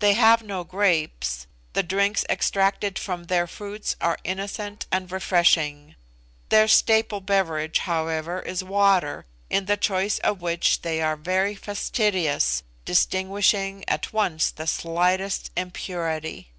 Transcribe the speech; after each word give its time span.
They 0.00 0.14
have 0.14 0.42
no 0.42 0.64
grapes 0.64 1.46
the 1.72 1.84
drinks 1.84 2.24
extracted 2.28 2.98
from 2.98 3.26
their 3.26 3.46
fruits 3.46 3.94
are 4.00 4.18
innocent 4.24 4.86
and 4.90 5.08
refreshing. 5.12 5.94
Their 6.48 6.66
staple 6.66 7.20
beverage, 7.20 7.78
however, 7.86 8.40
is 8.40 8.64
water, 8.64 9.24
in 9.48 9.66
the 9.66 9.76
choice 9.76 10.18
of 10.18 10.40
which 10.42 10.82
they 10.82 11.00
are 11.00 11.14
very 11.14 11.54
fastidious, 11.54 12.64
distinguishing 12.84 13.84
at 13.86 14.12
once 14.12 14.50
the 14.50 14.66
slightest 14.66 15.52
impurity. 15.56 16.50